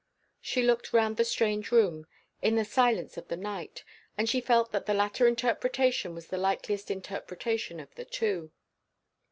She 0.41 0.63
looked 0.63 0.93
round 0.93 1.15
the 1.17 1.23
strange 1.23 1.71
room, 1.71 2.07
in 2.41 2.55
the 2.55 2.65
silence 2.65 3.17
of 3.17 3.27
the 3.27 3.37
night, 3.37 3.83
and 4.17 4.27
she 4.27 4.41
felt 4.41 4.71
that 4.71 4.87
the 4.87 4.95
latter 4.95 5.27
interpretation 5.27 6.15
was 6.15 6.29
the 6.29 6.39
likeliest 6.39 6.89
interpretation 6.89 7.79
of 7.79 7.93
the 7.93 8.05
two. 8.05 8.51